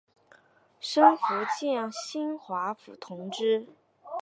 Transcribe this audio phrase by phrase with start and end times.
[0.79, 1.21] 升福
[1.59, 3.67] 建兴化府同知。